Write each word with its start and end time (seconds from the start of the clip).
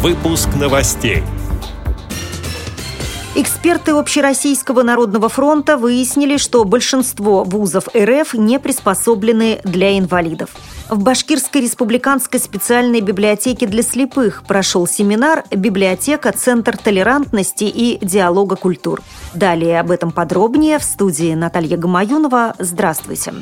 Выпуск 0.00 0.50
новостей. 0.54 1.24
Эксперты 3.34 3.90
Общероссийского 3.90 4.84
народного 4.84 5.28
фронта 5.28 5.76
выяснили, 5.76 6.36
что 6.36 6.64
большинство 6.64 7.42
вузов 7.42 7.88
РФ 7.96 8.34
не 8.34 8.60
приспособлены 8.60 9.60
для 9.64 9.98
инвалидов. 9.98 10.50
В 10.88 11.02
Башкирской 11.02 11.62
республиканской 11.62 12.38
специальной 12.38 13.00
библиотеке 13.00 13.66
для 13.66 13.82
слепых 13.82 14.44
прошел 14.46 14.86
семинар 14.86 15.42
«Библиотека. 15.50 16.30
Центр 16.30 16.76
толерантности 16.76 17.64
и 17.64 17.98
диалога 18.00 18.54
культур». 18.54 19.02
Далее 19.34 19.80
об 19.80 19.90
этом 19.90 20.12
подробнее 20.12 20.78
в 20.78 20.84
студии 20.84 21.34
Наталья 21.34 21.76
Гамаюнова. 21.76 22.54
Здравствуйте. 22.60 23.34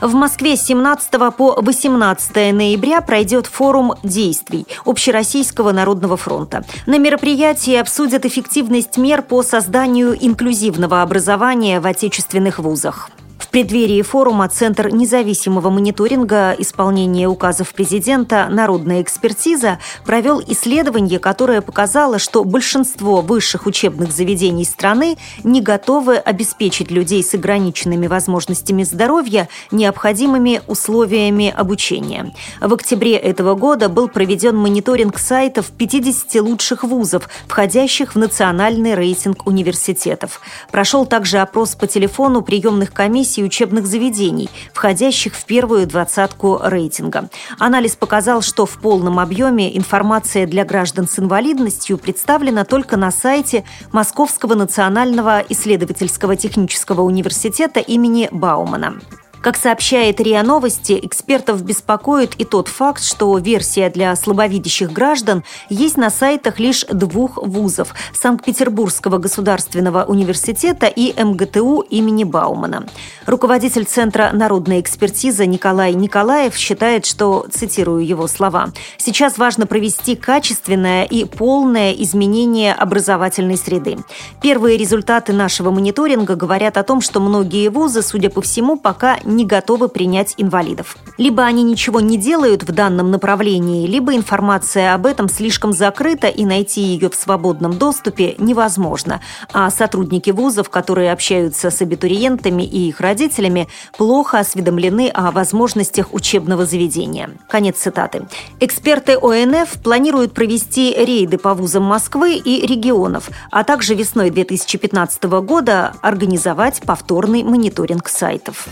В 0.00 0.14
Москве 0.14 0.56
с 0.56 0.62
17 0.62 1.10
по 1.36 1.60
18 1.60 2.54
ноября 2.54 3.02
пройдет 3.02 3.46
форум 3.46 3.94
действий 4.02 4.66
Общероссийского 4.86 5.72
народного 5.72 6.16
фронта. 6.16 6.64
На 6.86 6.98
мероприятии 6.98 7.74
обсудят 7.74 8.24
эффективность 8.24 8.96
мер 8.96 9.20
по 9.20 9.42
созданию 9.42 10.16
инклюзивного 10.18 11.02
образования 11.02 11.80
в 11.80 11.86
отечественных 11.86 12.58
вузах 12.58 13.10
преддверии 13.48 14.02
форума 14.02 14.48
Центр 14.48 14.88
независимого 14.88 15.70
мониторинга 15.70 16.54
исполнения 16.58 17.26
указов 17.26 17.72
президента 17.72 18.48
«Народная 18.50 19.02
экспертиза» 19.02 19.78
провел 20.04 20.42
исследование, 20.46 21.18
которое 21.18 21.60
показало, 21.60 22.18
что 22.18 22.44
большинство 22.44 23.20
высших 23.22 23.66
учебных 23.66 24.12
заведений 24.12 24.64
страны 24.64 25.16
не 25.42 25.60
готовы 25.60 26.16
обеспечить 26.16 26.90
людей 26.90 27.22
с 27.22 27.32
ограниченными 27.34 28.06
возможностями 28.06 28.82
здоровья 28.82 29.48
необходимыми 29.70 30.60
условиями 30.66 31.54
обучения. 31.56 32.32
В 32.60 32.74
октябре 32.74 33.16
этого 33.16 33.54
года 33.54 33.88
был 33.88 34.08
проведен 34.08 34.56
мониторинг 34.56 35.18
сайтов 35.18 35.70
50 35.70 36.42
лучших 36.42 36.84
вузов, 36.84 37.28
входящих 37.46 38.14
в 38.14 38.18
национальный 38.18 38.94
рейтинг 38.94 39.46
университетов. 39.46 40.40
Прошел 40.70 41.06
также 41.06 41.38
опрос 41.38 41.74
по 41.74 41.86
телефону 41.86 42.42
приемных 42.42 42.92
комиссий 42.92 43.29
комиссии 43.30 43.42
учебных 43.42 43.86
заведений, 43.86 44.50
входящих 44.72 45.34
в 45.34 45.44
первую 45.44 45.86
двадцатку 45.86 46.58
рейтинга. 46.62 47.28
Анализ 47.60 47.94
показал, 47.94 48.42
что 48.42 48.66
в 48.66 48.80
полном 48.80 49.20
объеме 49.20 49.76
информация 49.76 50.48
для 50.48 50.64
граждан 50.64 51.06
с 51.08 51.18
инвалидностью 51.20 51.96
представлена 51.96 52.64
только 52.64 52.96
на 52.96 53.12
сайте 53.12 53.64
Московского 53.92 54.54
национального 54.54 55.44
исследовательского 55.48 56.34
технического 56.34 57.02
университета 57.02 57.78
имени 57.78 58.28
Баумана. 58.32 59.00
Как 59.42 59.56
сообщает 59.56 60.20
РИА 60.20 60.42
Новости, 60.42 61.00
экспертов 61.02 61.62
беспокоит 61.62 62.34
и 62.36 62.44
тот 62.44 62.68
факт, 62.68 63.02
что 63.02 63.38
версия 63.38 63.88
для 63.88 64.14
слабовидящих 64.14 64.92
граждан 64.92 65.44
есть 65.70 65.96
на 65.96 66.10
сайтах 66.10 66.58
лишь 66.58 66.84
двух 66.84 67.38
вузов– 67.38 67.94
Санкт-Петербургского 68.12 69.16
государственного 69.16 70.04
университета 70.04 70.88
и 70.88 71.14
МГТУ 71.18 71.80
имени 71.88 72.24
Баумана. 72.24 72.86
Руководитель 73.24 73.86
Центра 73.86 74.28
народной 74.34 74.78
экспертизы 74.80 75.46
Николай 75.46 75.94
Николаев 75.94 76.54
считает, 76.54 77.06
что, 77.06 77.46
цитирую 77.50 78.06
его 78.06 78.26
слова, 78.26 78.72
«сейчас 78.98 79.38
важно 79.38 79.66
провести 79.66 80.16
качественное 80.16 81.04
и 81.04 81.24
полное 81.24 81.92
изменение 81.92 82.74
образовательной 82.74 83.56
среды. 83.56 83.96
Первые 84.42 84.76
результаты 84.76 85.32
нашего 85.32 85.70
мониторинга 85.70 86.36
говорят 86.36 86.76
о 86.76 86.82
том, 86.82 87.00
что 87.00 87.20
многие 87.20 87.68
вузы, 87.68 88.02
судя 88.02 88.28
по 88.28 88.42
всему, 88.42 88.76
пока 88.76 89.18
не 89.30 89.44
готовы 89.44 89.88
принять 89.88 90.34
инвалидов. 90.36 90.96
Либо 91.18 91.44
они 91.44 91.62
ничего 91.62 92.00
не 92.00 92.16
делают 92.16 92.62
в 92.62 92.72
данном 92.72 93.10
направлении, 93.10 93.86
либо 93.86 94.14
информация 94.14 94.94
об 94.94 95.06
этом 95.06 95.28
слишком 95.28 95.72
закрыта 95.72 96.28
и 96.28 96.44
найти 96.44 96.80
ее 96.82 97.08
в 97.10 97.14
свободном 97.14 97.78
доступе 97.78 98.34
невозможно. 98.38 99.20
А 99.52 99.70
сотрудники 99.70 100.30
вузов, 100.30 100.70
которые 100.70 101.12
общаются 101.12 101.70
с 101.70 101.80
абитуриентами 101.82 102.62
и 102.62 102.88
их 102.88 103.00
родителями, 103.00 103.68
плохо 103.96 104.38
осведомлены 104.38 105.08
о 105.08 105.30
возможностях 105.30 106.12
учебного 106.12 106.66
заведения. 106.66 107.30
Конец 107.48 107.78
цитаты. 107.78 108.26
Эксперты 108.60 109.16
ОНФ 109.16 109.82
планируют 109.82 110.32
провести 110.32 110.94
рейды 110.94 111.38
по 111.38 111.54
вузам 111.54 111.84
Москвы 111.84 112.36
и 112.36 112.66
регионов, 112.66 113.30
а 113.50 113.64
также 113.64 113.94
весной 113.94 114.30
2015 114.30 115.22
года 115.24 115.94
организовать 116.02 116.80
повторный 116.82 117.42
мониторинг 117.42 118.08
сайтов. 118.08 118.68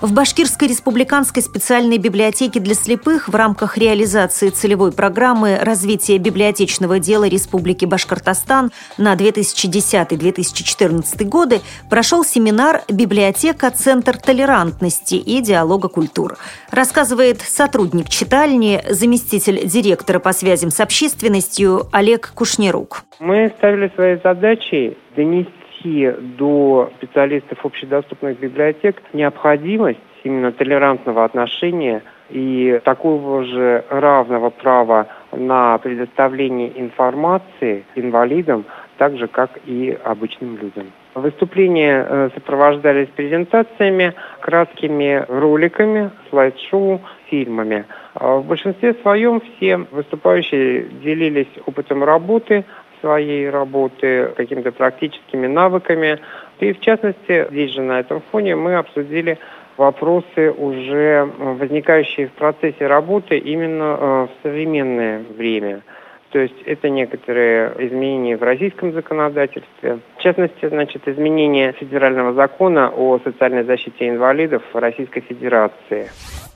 В 0.00 0.14
Башкирской 0.14 0.68
республиканской 0.68 1.42
специальной 1.42 1.98
библиотеке 1.98 2.60
для 2.60 2.74
слепых 2.74 3.28
в 3.28 3.34
рамках 3.34 3.76
реализации 3.76 4.50
целевой 4.50 4.92
программы 4.92 5.58
развития 5.60 6.18
библиотечного 6.18 7.00
дела 7.00 7.28
Республики 7.28 7.84
Башкортостан 7.84 8.70
на 8.96 9.16
2010-2014 9.16 11.24
годы 11.24 11.58
прошел 11.90 12.22
семинар 12.22 12.82
«Библиотека. 12.88 13.72
Центр 13.72 14.18
толерантности 14.18 15.16
и 15.16 15.40
диалога 15.40 15.88
культур». 15.88 16.36
Рассказывает 16.70 17.40
сотрудник 17.40 18.08
читальни, 18.08 18.80
заместитель 18.88 19.66
директора 19.66 20.20
по 20.20 20.32
связям 20.32 20.70
с 20.70 20.78
общественностью 20.78 21.88
Олег 21.90 22.30
Кушнерук. 22.36 23.02
Мы 23.18 23.52
ставили 23.58 23.90
своей 23.96 24.20
задачей 24.22 24.96
донести 25.16 25.57
донести 25.82 26.10
до 26.38 26.90
специалистов 26.96 27.64
общедоступных 27.64 28.38
библиотек 28.38 29.02
необходимость 29.12 29.98
именно 30.24 30.52
толерантного 30.52 31.24
отношения 31.24 32.02
и 32.30 32.80
такого 32.84 33.44
же 33.44 33.84
равного 33.88 34.50
права 34.50 35.06
на 35.32 35.78
предоставление 35.78 36.78
информации 36.78 37.84
инвалидам, 37.94 38.64
так 38.98 39.16
же, 39.16 39.28
как 39.28 39.50
и 39.64 39.96
обычным 40.04 40.58
людям. 40.58 40.92
Выступления 41.14 42.06
э, 42.06 42.30
сопровождались 42.34 43.08
презентациями, 43.08 44.14
краткими 44.40 45.24
роликами, 45.28 46.10
слайд-шоу, 46.30 47.00
фильмами. 47.30 47.86
А 48.14 48.36
в 48.36 48.46
большинстве 48.46 48.94
своем 49.02 49.40
все 49.40 49.78
выступающие 49.90 50.84
делились 51.02 51.48
опытом 51.66 52.04
работы, 52.04 52.64
своей 53.00 53.48
работы, 53.50 54.32
какими-то 54.36 54.72
практическими 54.72 55.46
навыками. 55.46 56.18
И 56.60 56.72
в 56.72 56.80
частности, 56.80 57.46
здесь 57.50 57.72
же 57.72 57.82
на 57.82 58.00
этом 58.00 58.22
фоне 58.30 58.56
мы 58.56 58.76
обсудили 58.76 59.38
вопросы, 59.76 60.50
уже 60.50 61.30
возникающие 61.38 62.28
в 62.28 62.32
процессе 62.32 62.86
работы 62.86 63.38
именно 63.38 63.96
э, 63.98 64.26
в 64.26 64.30
современное 64.42 65.22
время. 65.36 65.82
То 66.30 66.40
есть 66.40 66.60
это 66.66 66.90
некоторые 66.90 67.72
изменения 67.78 68.36
в 68.36 68.42
российском 68.42 68.92
законодательстве. 68.92 70.00
В 70.18 70.22
частности, 70.22 70.68
значит, 70.68 71.08
изменение 71.08 71.72
федерального 71.72 72.34
закона 72.34 72.90
о 72.90 73.18
социальной 73.20 73.62
защите 73.62 74.08
инвалидов 74.08 74.62
в 74.72 74.78
Российской 74.78 75.20
Федерации. 75.20 76.10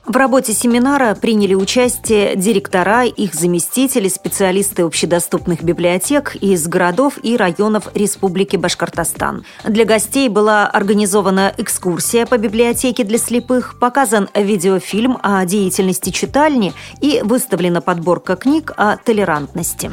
В 0.04 0.16
работе 0.16 0.52
семинара 0.52 1.14
приняли 1.14 1.54
участие 1.54 2.34
директора, 2.34 3.04
их 3.04 3.34
заместители, 3.34 4.08
специалисты 4.08 4.82
общедоступных 4.82 5.62
библиотек 5.62 6.34
из 6.40 6.66
городов 6.66 7.18
и 7.22 7.36
районов 7.36 7.86
Республики 7.94 8.56
Башкортостан. 8.56 9.44
Для 9.64 9.84
гостей 9.84 10.28
была 10.28 10.66
организована 10.66 11.54
экскурсия 11.56 12.26
по 12.26 12.36
библиотеке 12.36 13.04
для 13.04 13.16
слепых, 13.16 13.78
показан 13.78 14.28
видеофильм 14.34 15.18
о 15.22 15.44
деятельности 15.46 16.10
читальни 16.10 16.72
и 17.00 17.20
выставлена 17.22 17.80
подборка 17.80 18.34
книг 18.34 18.72
о 18.76 18.96
толерантности. 18.96 19.92